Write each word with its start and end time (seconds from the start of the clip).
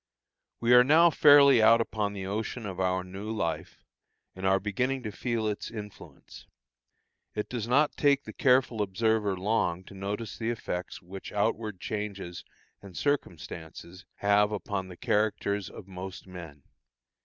We 0.59 0.73
are 0.73 0.83
now 0.83 1.11
fairly 1.11 1.61
out 1.61 1.79
upon 1.79 2.13
the 2.13 2.25
ocean 2.25 2.65
of 2.65 2.79
our 2.79 3.03
new 3.03 3.29
life, 3.29 3.83
and 4.35 4.47
are 4.47 4.59
beginning 4.59 5.03
to 5.03 5.11
feel 5.11 5.47
its 5.47 5.69
influence. 5.69 6.47
It 7.35 7.47
does 7.49 7.67
not 7.67 7.97
take 7.97 8.23
the 8.23 8.33
careful 8.33 8.81
observer 8.81 9.37
long 9.37 9.83
to 9.83 9.93
notice 9.93 10.39
the 10.39 10.49
effects 10.49 11.03
which 11.03 11.31
outward 11.31 11.79
changes 11.79 12.43
and 12.81 12.97
circumstances 12.97 14.07
have 14.15 14.51
upon 14.51 14.87
the 14.87 14.97
characters 14.97 15.69
of 15.69 15.87
most 15.87 16.25
men. 16.25 16.63